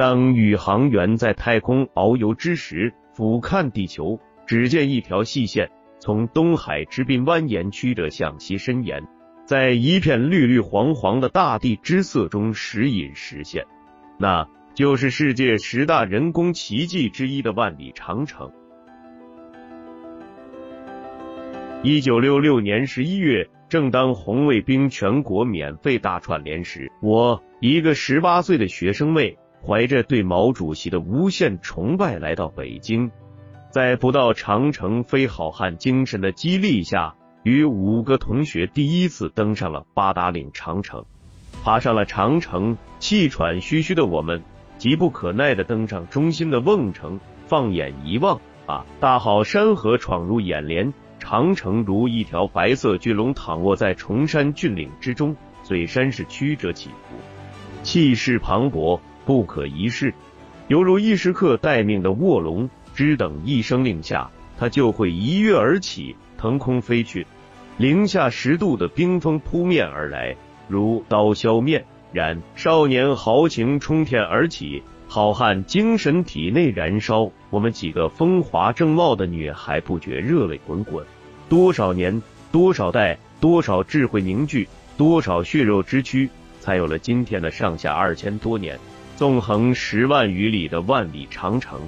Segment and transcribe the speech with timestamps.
[0.00, 9.06] 当宇航员在太空遨游之时，俯瞰地球，只见一条细线从东海之滨蜿蜒曲折向西伸延，
[9.44, 13.66] 在一片绿绿黄黄的大地之色中时隐时现，
[14.18, 18.50] 那就是世界十大人工奇迹之一的万里长城。
[21.82, 29.36] 一九六六年十一月，正当红卫兵全国免费大串联时，我一个十八岁的学生妹。
[29.66, 33.10] 怀着对毛主席的无限崇拜来到北京，
[33.70, 41.04] 在不到长城非好汉精神的激励下，与五个同学第一次登上了八达岭长城。
[41.62, 44.42] 爬上了长城，气喘吁吁的我们，
[44.78, 47.20] 急不可耐的登上中心的瓮城。
[47.46, 57.16] 放眼一望，啊，大好山河闯入眼帘，长城如一条白色巨龙躺卧在崇山峻岭之中，嘴山势曲折起伏，
[57.82, 59.00] 气势磅礴。
[59.24, 60.14] 不可一世，
[60.68, 67.26] 犹如一时刻待命的卧龙，只等一声令下，它就会一跃而起，腾空飞去。
[67.76, 70.36] 零下十度的冰风扑面而来，
[70.68, 71.84] 如刀削面。
[72.12, 77.30] 然少年豪情冲天而起，好汉精神体内燃烧。
[77.50, 81.06] 我们几个风华正茂的女孩不觉热泪滚滚。
[81.48, 88.78] 多少年，多少代，多少智慧凝聚，多少血肉之躯，才有了今天的上下二千多年。
[89.20, 91.78] 纵横十万余里的万里长城，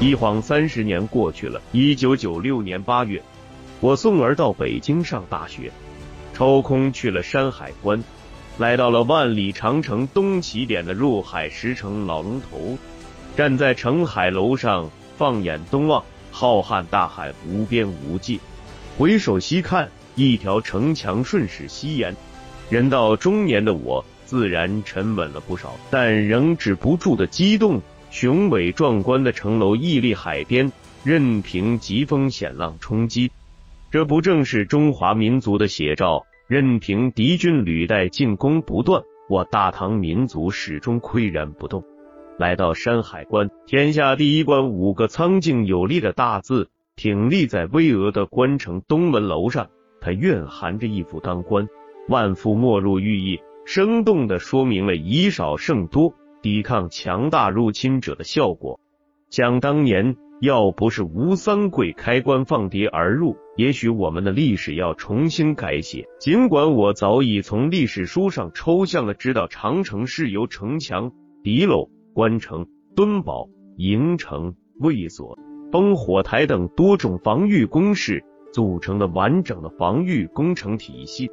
[0.00, 1.60] 一晃三十年过去了。
[1.70, 3.22] 一九九六年八月，
[3.80, 5.70] 我送儿到北京上大学，
[6.32, 8.02] 抽空去了山海关，
[8.56, 12.78] 来到了万里长城东起点的入海石城老龙头，
[13.36, 18.40] 站在城海楼上，放眼东望，浩瀚大海无边无际，
[18.96, 22.16] 回首西看，一条城墙顺势西延。
[22.70, 27.82] 人到中年的我，自然沉稳了不少，但仍止不住的激动。
[28.10, 30.70] 雄伟壮观的城楼屹立海边，
[31.02, 33.32] 任凭疾风险浪冲击，
[33.90, 36.24] 这不正是中华民族的写照？
[36.46, 41.82] 任凭敌军履带进攻不断，我大唐民族始终岿然不动。
[42.38, 49.68] 来到山海关，天下第一关五个苍劲有力的大字挺立在巍峨的关城东门楼上，
[50.00, 51.68] 它蕴含着一副当关。
[52.08, 58.80] 万夫莫入寓意，生动的说明了以少胜多、抵抗强大入侵者的效果。
[59.30, 66.08] 想当年，要不是吴三桂开关放敌而入，也许我们的历史要重新改写。
[66.18, 71.12] 尽管我早已从历史书上抽象的知道，长城是由城墙、
[71.44, 75.38] 敌楼、关城、墩堡、营城、卫所、
[75.70, 81.30] 烽火台等多种防御工事组成的完整的防御工程体系。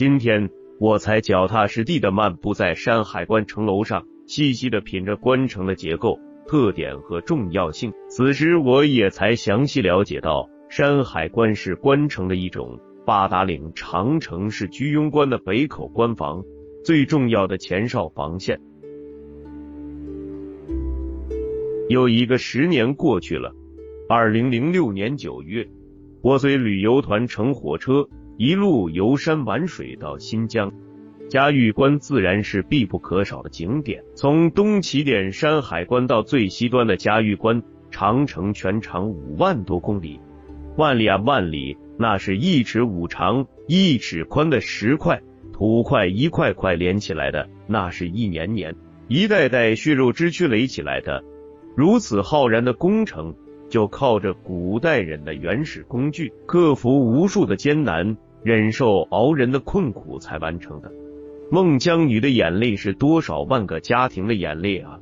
[0.00, 7.92] 今天我才脚踏实地的漫步在山海关城楼上，细细的品着关城的结构、特点和重要性。
[8.08, 16.42] 此时我也才详细了解到，山海关是关城的一种，八达岭长城是居庸关的北口关防，
[16.82, 18.58] 最重要的前哨防线。
[21.90, 23.54] 又一个十年过去了，
[24.08, 25.68] 二零零六年九月，
[26.22, 28.08] 我随旅游团乘火车。
[28.42, 30.72] 一路游山玩水到新疆，
[31.28, 34.02] 嘉峪关自然是必不可少的景点。
[34.14, 40.18] 从东起点山海关到最西端的嘉峪关，长城全长五万多公里，
[40.78, 45.20] 万里啊万里，那是一尺五长、一尺宽的石块、
[45.52, 48.74] 土块一块块连起来的，那是一年年、
[49.06, 51.22] 一代代血肉之躯垒起来的。
[51.76, 53.34] 如此浩然的工程，
[53.68, 58.16] 就靠着古代人的原始工具，克服无数的艰难。
[58.42, 60.90] 忍受熬人的困苦才完成的。
[61.50, 65.00] 孟姜女的眼泪是多少万个家庭的眼泪啊！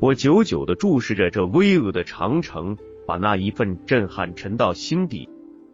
[0.00, 2.76] 我久久的注视着这巍峨的长城，
[3.06, 5.28] 把那一份震撼沉到心底。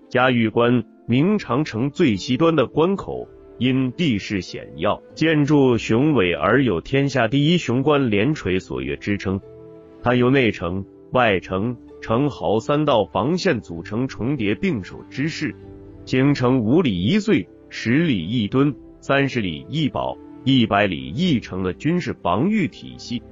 [0.09, 9.41] 嘉峪关，明长城最西端的关口，因地势险要，建筑雄伟而有“天下第一雄关连垂锁岳”之称。
[10.03, 15.55] 它由内城、外城、城壕三道防线组成，重叠并守之势。
[16.05, 23.23] 形成五里一岁、十里一墩、三十里一堡、一百里一城的军事防御体系。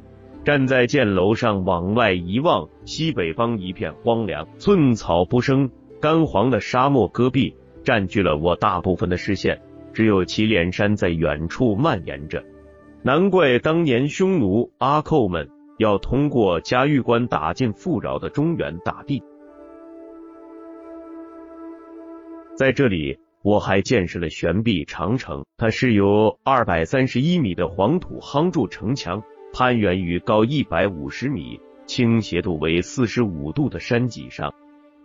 [0.44, 5.70] 站在箭楼上往外一望，西北方一片荒凉，寸草不生，
[6.00, 7.54] 干黄的沙漠戈壁
[7.84, 9.60] 占据了我大部分的视线，
[9.92, 12.42] 只有祁连山在远处蔓延着。
[13.02, 15.48] 难怪当年匈奴阿寇们
[15.78, 19.22] 要通过嘉峪关打进富饶的中原大地。
[22.54, 29.22] 在这里，我还见识了悬臂长城，它是由二百三十一米的黄土夯筑城墙，
[29.54, 34.52] 攀援于高一百五十米、倾斜度为四十五度的山脊上，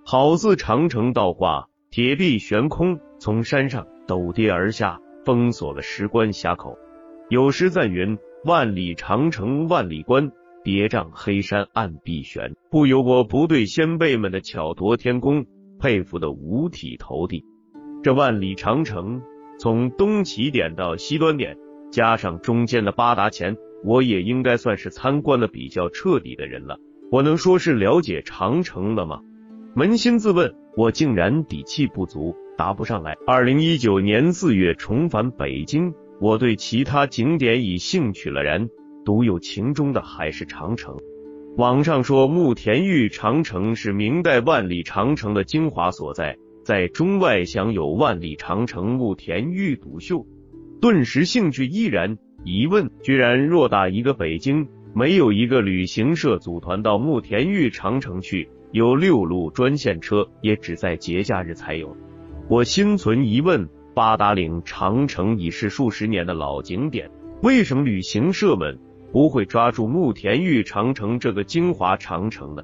[0.05, 6.77] 好似长城倒挂，铁壁悬空，从山上陡跌而下，封锁了石关峡口。
[7.29, 10.31] 有诗赞云：“万里长城万里关。”
[10.63, 15.45] 叠嶂黑山暗碧悬，不由我不对先辈们的巧夺天工
[15.79, 17.45] 佩服的五体投地。
[18.03, 19.21] 这万里长城
[19.59, 21.57] 从东起点到西端点，
[21.91, 26.77] 加上中间的八达前，我也应该算是参观的比较彻底的人了。
[27.11, 29.21] 我能说是了解长城了吗？
[29.75, 33.15] 扪心自问，我竟然底气不足，答不上来。
[33.25, 38.69] 二零一九年四月重返北京，我对其他景点已兴趣了然。
[39.05, 40.97] 独有情中的还是长城。
[41.57, 50.23] 网上说慕田峪长城是明代万里长城的精华所在，在中外享有万里长城慕田峪独秀，
[50.79, 52.19] 顿时兴趣依然。
[52.43, 61.97] 疑问居然偌大一个北京，没有一个旅行社组团到慕田峪长城去，有六路专线车，也只在节假日才有。
[62.47, 67.09] 我心存疑问：八达岭长城已是数十年的老景点，
[67.41, 68.77] 为什么旅行社们？
[69.17, 72.63] 不会抓住慕田峪长城这个精华长城的。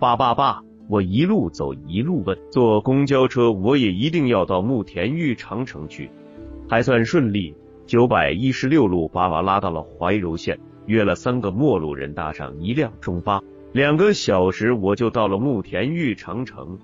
[0.00, 6.10] 爸爸爸，我一路走一路问，坐公交车我也一定要到慕田峪长城去。
[6.68, 7.54] 还算顺利，
[7.86, 13.40] 九百一十六路把我拉到了怀柔县，约了三个陌路人搭上一辆中巴，
[13.72, 16.76] 两个小时我就到了慕田峪长城。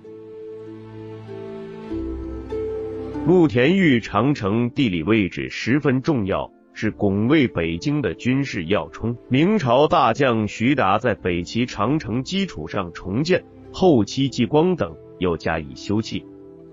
[3.27, 6.53] 慕田峪长城地理位置十分重要。
[6.81, 9.15] 是拱卫北京的军事要冲。
[9.29, 16.25] 明朝大将徐达在北齐长城基础上重建，后期继光等又加以修葺。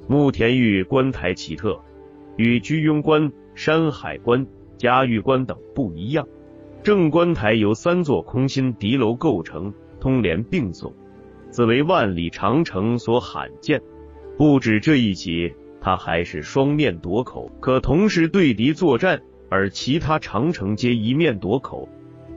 [0.08, 1.78] 慕田峪关台奇特，
[2.38, 6.26] 与居庸关、山海关、嘉峪关等不一样。
[6.82, 10.94] 正关台由三座空心敌楼构成，通连并耸，
[11.52, 13.82] 此为万里长城所罕见。
[14.38, 19.22] 不止这一起，它还是双面夺口，可同时对敌作战。
[19.50, 21.88] 而其他长城皆一面垛口。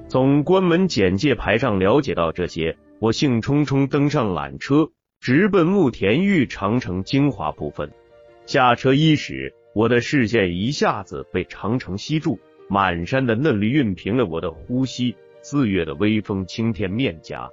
[0.08, 4.90] 从关门简介牌上了解到这些，我兴冲冲登上缆车，
[5.20, 7.90] 直奔慕田峪长城精华部分。
[8.46, 15.14] 下车伊始，我的视线一下子被长城吸住，满山的嫩绿熨平了我的呼吸。
[15.42, 17.48] 四月的微风轻添面颊，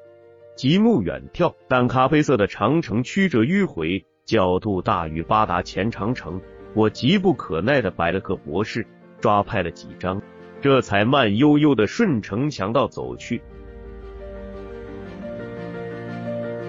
[0.55, 6.41] 极目远眺，淡咖啡色的长城曲折迂回，角度大于八达前长城。
[6.73, 8.85] 我急不可耐的摆了个博士。
[9.19, 10.21] 抓拍了几张，
[10.61, 13.41] 这才慢悠悠的顺城墙道走去。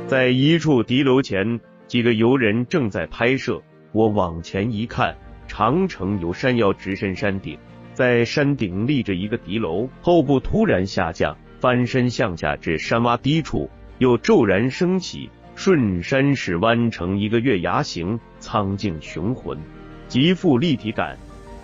[0.07, 3.63] 在一处敌楼前，几个游人正在拍摄。
[3.93, 5.17] 我往前一看，
[5.47, 7.59] 长城由山腰直伸山顶，
[7.93, 13.69] 在山顶立着一个敌楼，后部突然下降，翻身向下至山洼低处，
[13.99, 19.59] 又骤然升起，顺山势弯成一个月牙形，苍劲雄浑，
[20.07, 21.19] 极富立体感。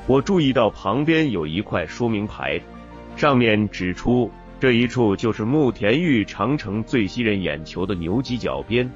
[0.06, 2.60] 我注意到旁边有一块说明牌，
[3.16, 4.30] 上面指出
[4.60, 8.90] 这一处就是慕田峪长城最吸人眼球的牛犄角边。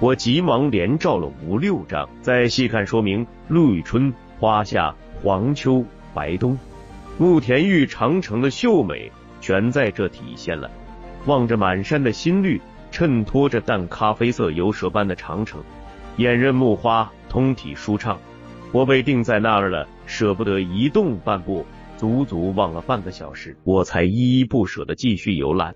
[0.00, 6.58] 我急忙连照了五六张，再细看说明：陆羽春、花夏、黄秋、白冬，
[7.18, 10.70] 慕田峪长城的秀美全在这体现了。
[11.26, 15.62] 望着满山的新绿，衬托着淡咖啡色游蛇般的长城，
[16.16, 18.18] 掩刃木花，通体舒畅。
[18.72, 19.88] 我被定在那儿了。
[20.06, 21.64] 舍不得移动半步，
[21.96, 25.74] 足足望了半个小时，我才依依不舍的继续游览。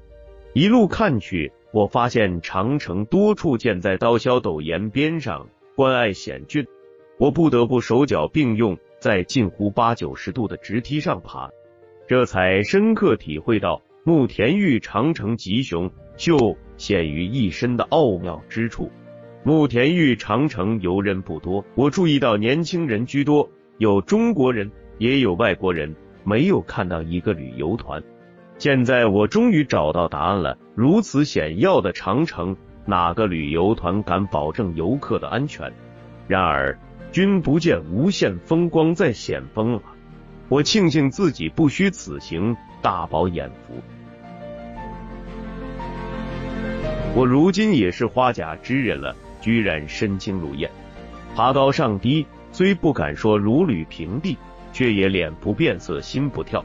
[0.53, 6.67] 一路看去，我发现长城多处建在刀削陡岩边上，关隘险峻，
[7.19, 11.51] 我不得不手脚并用，在近乎八九十度的直梯上爬，
[12.07, 18.91] 这才深刻体会到慕田峪长城吉雄秀显于一身的奥妙之处。
[19.43, 23.49] 慕田峪长城游人不多，我注意到年轻人居多。
[23.79, 28.03] 有中国人，也有外国人，没有看到一个旅游团。
[28.59, 32.55] 现在我终于找到答案了：如此险要的长城，
[32.85, 35.73] 哪个旅游团敢保证游客的安全？
[36.29, 36.79] 然而，
[37.11, 39.83] 君不见无限风光在险峰啊！
[40.51, 43.75] 我庆幸自己不虚此行，大饱眼福。
[47.17, 50.71] 我如今也是花甲之人了，居然身轻如燕，
[51.35, 52.27] 爬高上低。
[52.53, 54.37] 虽不敢说如履平地，
[54.73, 56.65] 却也脸不变色心不跳。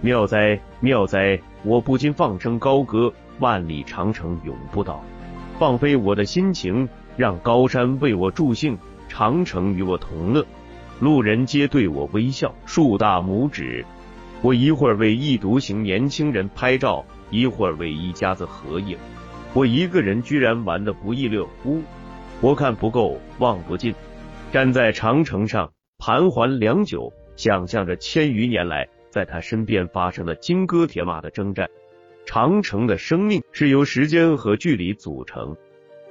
[0.00, 1.38] 妙哉妙哉！
[1.62, 5.02] 我不禁放声高歌：万里长城永不倒，
[5.58, 8.78] 放飞我的心情，让高山为我助兴，
[9.08, 10.46] 长城与我同乐。
[11.00, 13.84] 路人皆对我微笑，竖大拇指。
[14.40, 18.96] 我一会儿为异独行年轻人拍照，一会儿为一家子合影。
[19.52, 21.82] 我一个人居然玩得不亦乐乎。
[22.42, 23.94] 我看不够，望不尽。
[24.52, 31.68] 站在长城上，盘桓良久，想象着千余年来在他身边发生的金戈铁马的征战。
[32.26, 35.56] 长城的生命是由时间和距离组成，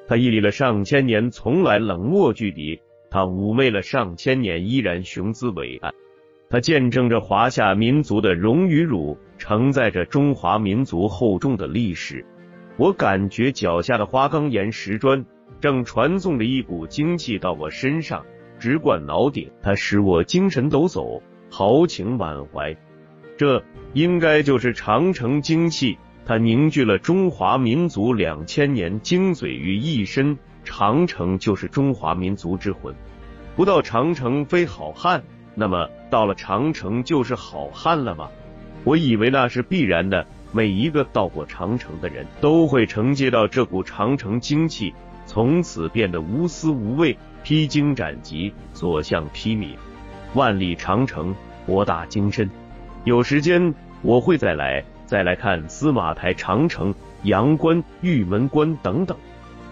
[0.08, 2.80] 它屹立了上千年，从来冷漠距离；
[3.12, 5.94] 它妩媚了上千年，依然雄姿伟岸。
[6.50, 12.26] 它见证着华夏民族的荣与辱，承载着中华民族厚重的历史。
[12.78, 15.26] 我感觉脚下的花岗岩石砖
[15.62, 18.26] 正传送着一股精气到我身上，
[18.60, 19.52] 直灌脑顶。
[19.62, 22.76] 它使我精神抖擞，豪情满怀。
[23.38, 25.98] 这应该就是长城精气。
[26.26, 30.38] 它凝聚了中华民族两千年精髓于一身。
[30.64, 32.94] 长城就是中华民族之魂。
[33.56, 35.24] 不到长城非好汉。
[35.54, 38.30] 那么到了长城就是好汉了吗？
[38.84, 44.94] 我以为那是必然的，每一个到过长城的人都会承接到这股长城精气，
[45.36, 49.76] 从此变得无私无畏、披荆斩棘、所向披靡。
[50.34, 52.50] 万里长城博大精深，
[53.04, 59.18] 有时间我会再来，再来看司马台长城、阳关、玉门关等等，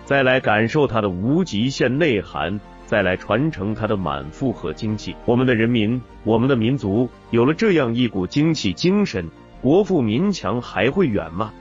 [0.04, 2.60] 再来感受它的无极限内涵。
[2.86, 5.16] 再来传承它的满腹和精气。
[5.26, 9.30] 我们的人民，我们的民族，有了这样一股精气精神，
[9.62, 11.54] 国富民强还会远吗？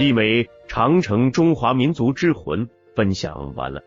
[0.00, 3.82] 冀美长城，中华民族之魂，分享完了。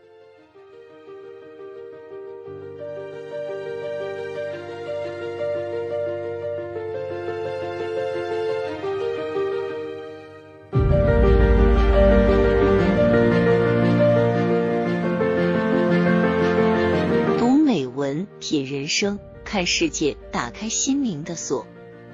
[17.39, 21.65] 读美文品人生，看世界，打开心灵的锁。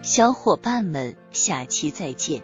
[0.01, 2.41] 小伙伴们，下期再见。